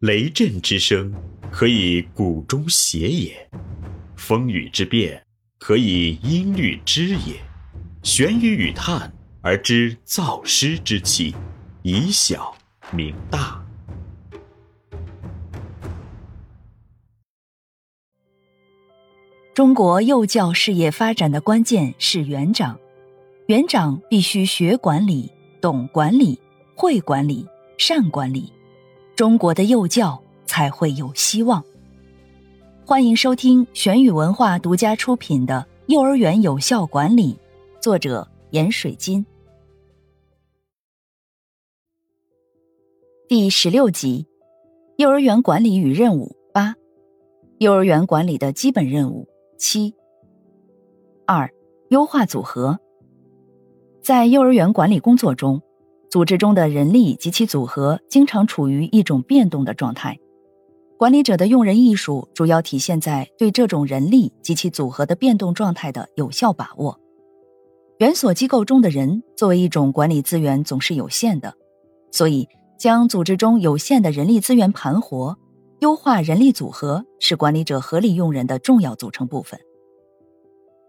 [0.00, 1.10] 雷震之声，
[1.50, 3.32] 可以鼓中谐也；
[4.14, 5.24] 风雨之变，
[5.58, 7.40] 可以音律之也。
[8.02, 11.34] 玄于与叹而知造湿之气，
[11.82, 12.54] 以小
[12.92, 13.64] 明大。
[19.54, 22.78] 中国幼教事业发展的关键是园长，
[23.46, 25.32] 园长必须学管理、
[25.62, 26.38] 懂管理、
[26.74, 27.46] 会管理、
[27.78, 28.52] 善管理。
[29.16, 31.64] 中国的幼教才会有希望。
[32.84, 37.32] 欢迎收听玄宇文化独家出品的《幼儿园有效管理》，
[37.80, 39.24] 作者闫水金。
[43.26, 44.26] 第十六集：
[44.98, 46.74] 幼儿园管理与任务八，
[47.56, 49.26] 幼儿园管理的基本任务
[49.56, 49.94] 七。
[51.24, 51.50] 二、
[51.88, 52.78] 优化组合。
[54.02, 55.58] 在幼儿园管理工作中。
[56.16, 60.18] 组织中的人力及其组合经常处于一种变动的状态，
[60.96, 66.98] 管理者的用人艺术主要体现在对这种人力及其组合的变动状态的有效把握。
[67.98, 71.52] 园所机构中的人作为一种管理资源总是有限的，
[72.10, 75.36] 所以将组织中有限的人力资源盘活，
[75.80, 79.60] 优化人力组合是管理者合理用人的重要组成部分。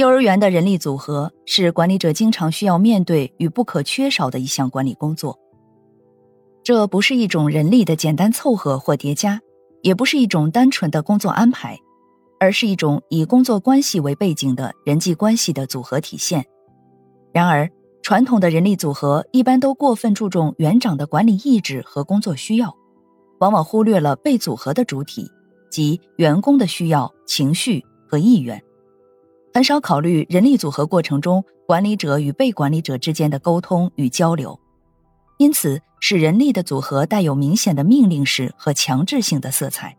[0.00, 5.38] 幼儿园的人力组合是管理者经常需要面对与不可缺少的一项管理工作。
[6.64, 9.38] 这不是一种人力的简单凑合或叠加，
[9.82, 11.76] 也不是一种单纯的工作安排，
[12.38, 16.42] 而是一种以工作关系为背景的人际关系的组合体现。
[17.30, 17.68] 然而，
[18.00, 22.74] 传统的人力组合一般都过分注重园长的管理意志和工作需要，
[23.40, 25.30] 往往忽略了被组合的主体
[25.70, 28.58] 及员工的需要、情绪和意愿。
[29.52, 34.58] 很少考虑人力组合过程中管理者与被管理者之间的沟通与交流，
[35.38, 39.96] 因此使人力的组合带有明显的命令式和强制性的色彩。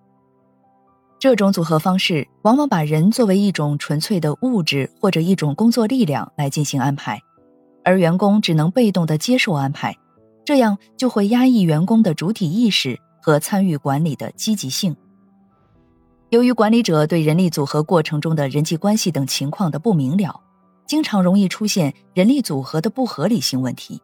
[1.20, 7.22] 这种组合方式往往把人作为一种纯粹的物质或者一种工作力量来进行安排，
[7.84, 9.95] 而员工只能被动的接受安排，
[10.44, 14.95] 这样就会压抑员工的主体意识和参与管理的积极性。
[16.31, 20.39] 由于管理者对人力组合过程中的人际关系等情况的不明了，
[20.87, 24.02] 经常容易出现人力组合的不合理性问题。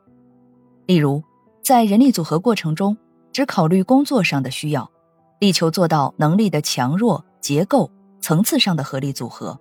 [0.87, 1.23] 例如，
[1.63, 2.97] 在人力组合过程中，
[3.31, 4.91] 只考虑工作上的需要，
[5.39, 7.89] 力求做到能力的强弱、结构、
[8.19, 9.57] 层次上的合理组合，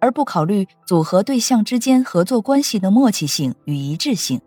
[0.00, 4.40] 而不考虑组合对象之间合作关系的默契性与一致性。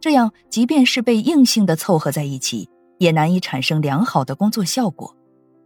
[0.00, 2.68] 这样，即便是被硬性的凑合在一起，
[2.98, 5.16] 也难以产生良好的工作效果。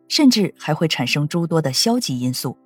[0.08, 2.56] 甚至还会产生诸多的消极因素，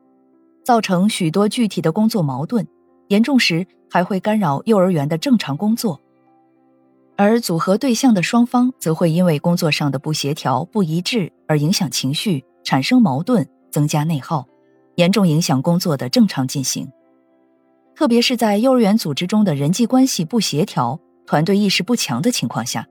[0.64, 2.66] 造成许多具体的工作矛盾，
[3.08, 6.00] 严重时还会干扰幼儿园的正常工作。
[7.16, 14.46] 而组合对象的双方则会因为工作上的不协调、不一致而影响情绪，产生矛盾，增加内耗，
[14.94, 16.88] 严重影响工作的正常进行。
[17.94, 22.86] 特别是在幼儿园组织中的人际关系不协调、团队意识不强的情况下，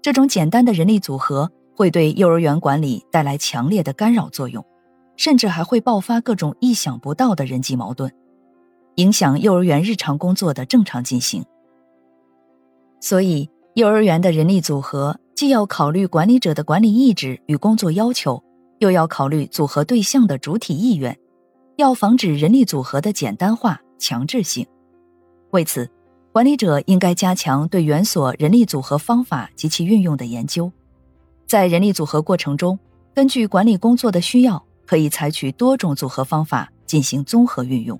[0.00, 1.50] 这种简单的人力组合。
[1.76, 4.64] 会对幼儿园管理带来强烈的干扰作用，
[5.16, 8.10] 甚至还会爆发各种意想不到的人际矛盾，
[8.94, 11.44] 影响幼儿园日常工作的正常进行。
[12.98, 18.42] 所以，幼儿园的人力组合既要考虑管理者的管理意志与工作要求，
[18.78, 21.14] 又要考虑组合对象的主体意愿，
[21.76, 24.66] 要防止人力组合的简单化、强制性。
[25.50, 25.88] 为此，
[26.32, 30.72] 管理者应该加强对园所人力组合方法及其运用的研究。
[31.46, 32.76] 在人力组合过程中，
[33.14, 37.98] 根据管理工作的需要，可以采取多种组合方法进行综合运用。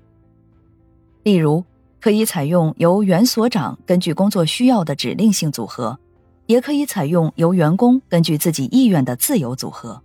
[1.23, 1.63] 例如，
[2.01, 5.97] 可以采用由原所长根据工作需要的指令性组合，
[6.45, 10.01] 也可以采用由员工根据自己意愿的自由组合，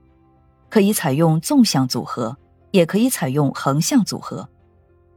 [0.70, 2.36] 可以采用纵向组合，
[2.70, 4.48] 也可以采用横向组合。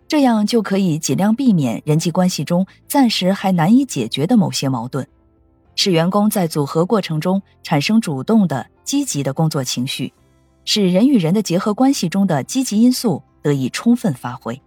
[0.07, 5.07] 这样就可以尽量避免人际关系中暂时还难以解决的某些矛盾。
[5.75, 10.11] 使员工在组合过程中产生主动的、积极的工作情绪，
[10.63, 14.59] 使人与人的结合关系中的积极因素得以充分发挥。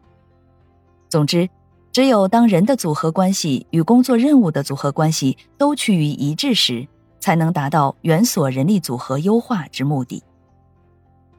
[1.09, 1.49] 总之，
[1.91, 6.87] 只有当人的组合关系与工作任务的组合关系都趋于一致时，
[7.19, 10.23] 才能达到园所人力组合优化之目的。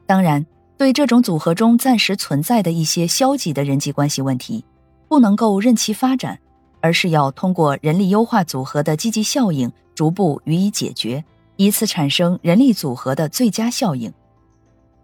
[0.06, 0.44] 当然，
[0.76, 4.64] 对这种组合中暂时存在的一些消极的人际关系问题，
[5.08, 6.38] 不能够任其发展。
[6.80, 11.24] 而是要通过人力优化组合的积极效应，逐步予以解决，
[11.56, 14.12] 以此产生人力组合的最佳效应。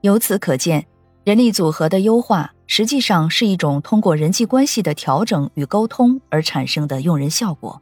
[0.03, 0.87] 由此可见，
[1.25, 7.81] 人力组合的优化实际上是一种通过人际关系的调整与沟通而产生的用人效果。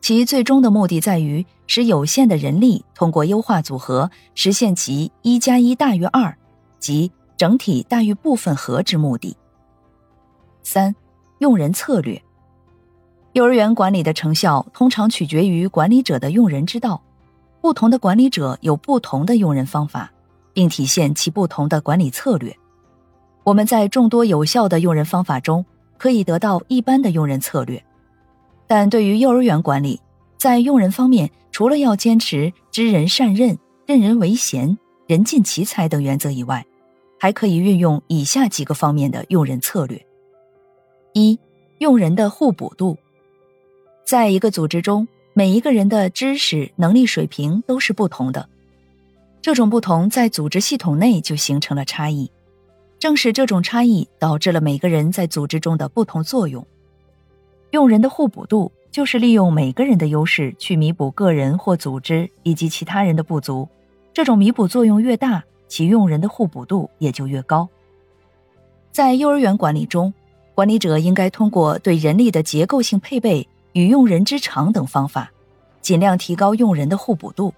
[0.00, 6.36] 其最终的目的在于使有限的人力通过优化组合实现其一加一大于二，
[6.80, 9.36] 即整体大于部分和之目的。
[10.64, 10.92] 三、
[11.38, 12.20] 用人策略。
[13.32, 17.00] 幼儿园管理的成效通常取决于管理者的用人之道，
[17.62, 20.12] 不同的管理者有不同的用人方法，
[20.52, 22.54] 并体现其不同的管理策略。
[23.42, 25.64] 我们在众多有效的用人方法中，
[25.96, 27.82] 可以得到一般的用人策略。
[28.66, 29.98] 但对于幼儿园管理，
[30.36, 34.76] 在用人方面，除了要坚持知人善任、任人唯贤、
[35.06, 36.64] 人尽其才等原则以外，
[37.18, 40.04] 还可以运用以下几个方面的用人策略：
[41.14, 41.38] 一、
[41.78, 42.98] 用人的互补度。
[44.04, 48.48] 在一个组织中，每一个人的知识能力水平都是不同的，
[49.40, 52.30] 这种不同在组织系统内就形成了差异。
[52.98, 56.64] 正是这种差异导致了每个人在组织中的不同作用。
[57.70, 63.66] 用人的互补度就是利用每个人的优势去弥补个人或组织以及其他人的不足。
[64.12, 67.66] 这种弥补作用越大，其用人的互补度也就越高。
[68.92, 70.12] 在幼儿园管理中，
[70.54, 73.48] 管理者应该通过对人力的结构性配备。
[73.72, 75.32] 与用人之长等方法，
[75.80, 77.54] 尽量提高用人的互补度。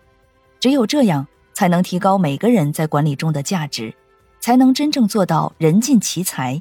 [0.60, 3.92] 只有这样，才能提高每个人在管理中的价值，
[4.40, 6.60] 才能真正做到人尽其才。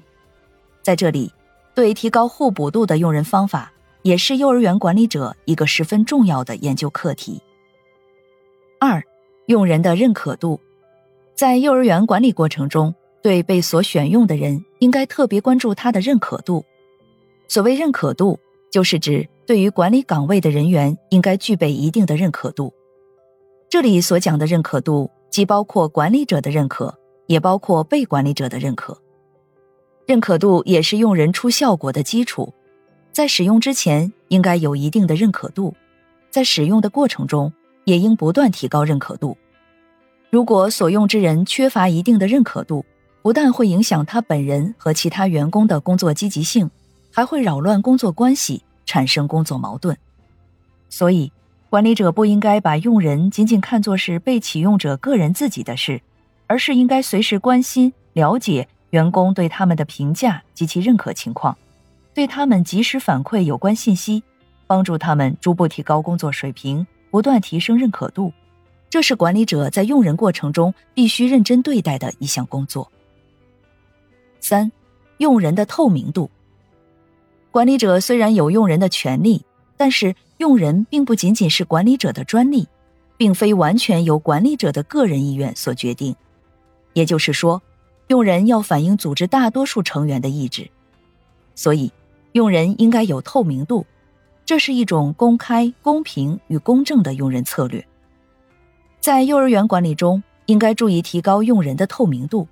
[0.81, 1.31] 在这里，
[1.75, 3.71] 对提高互补度的用人方法，
[4.01, 7.41] 也是幼儿园管理者一个十分重要的研究课题。
[8.79, 9.01] 二，
[9.45, 10.59] 用人的认可度，
[11.35, 16.65] 在幼儿园管理过程中，对被所选用的人，应该特别关注他的认可度。
[17.47, 18.39] 所谓认可度。
[18.73, 22.73] 就是指对于管理岗位的人员应该具备一定的认可度。
[23.69, 26.97] 这里所讲的认可度，既包括管理者的认可，
[27.27, 28.97] 也包括被管理者的认可。
[30.05, 32.53] 认可度也是用人出效果的基础，
[33.11, 35.73] 在使用之前应该有一定的认可度，
[36.29, 37.51] 在使用的过程中
[37.85, 39.37] 也应不断提高认可度。
[40.29, 42.85] 如果所用之人缺乏一定的认可度，
[43.21, 46.69] 不但会影响他本人和其他员工的工作积极性。
[47.15, 48.63] 还会扰乱工作关系，
[48.93, 49.97] 产生工作矛盾。
[50.87, 51.31] 所以，
[51.67, 55.99] 管理者不应该把用人仅仅看作是被启用者个人自己的事，
[56.45, 61.57] 而是应该随时关心、了解员工对他们的评价及其认可情况，
[62.13, 64.21] 对他们及时反馈有关信息，
[64.67, 68.31] 帮助他们逐步提高工作水平，不断提升认可度。
[68.91, 72.91] 这是管理者在用人过程中必须认真对待的一项工作。
[74.39, 74.71] 三，
[75.17, 76.29] 用人的透明度。
[77.53, 79.45] 管理者虽然有用人的权利，
[79.77, 82.67] 但是用人并不仅仅是管理者的专利，
[83.15, 86.15] 并非完全由管理者的个人意愿所决定。
[86.93, 87.61] 也就是说，
[88.07, 90.67] 用人要反映组织大多数成员的意志，
[91.53, 91.91] 所以
[92.31, 93.85] 用人应该有透明度，
[94.43, 97.85] 这是一种公开、公平与公正的用人策略。
[98.99, 102.47] 在幼儿园管理中，应该注意提高用人的透明度，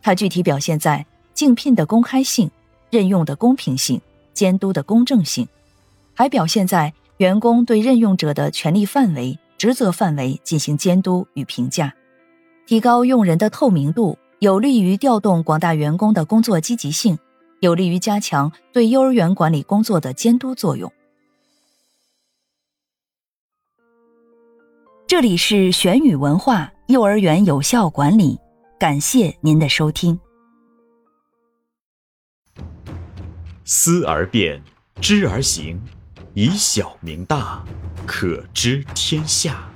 [0.00, 1.04] 它具体表现在
[1.34, 2.50] 竞聘的公开性、
[2.88, 4.00] 任用的公平性。
[4.40, 5.46] 监督的公正性，
[6.14, 11.94] 还表现在员工对任用者的权利范围、职责范围进行监督与评价，
[12.66, 17.18] 提高用人的透明度，有利于调动广大员工的工作积极性，
[17.60, 20.90] 有利于加强对幼儿园管理工作的监督作用。
[25.06, 28.38] 这里是玄宇文化幼儿园有效管理，
[28.78, 30.18] 感谢您的收听。
[33.72, 34.60] 思而变，
[35.00, 35.80] 知而行，
[36.34, 37.64] 以小明大，
[38.04, 39.70] 可知天下。